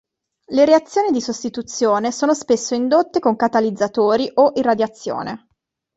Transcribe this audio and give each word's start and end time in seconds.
Le 0.47 0.65
reazioni 0.65 1.11
di 1.11 1.21
sostituzione 1.21 2.11
sono 2.11 2.33
spesso 2.33 2.73
indotte 2.73 3.19
con 3.19 3.35
catalizzatori 3.35 4.27
o 4.33 4.51
irradiazione. 4.55 5.47